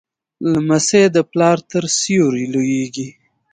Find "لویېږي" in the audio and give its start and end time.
2.53-3.07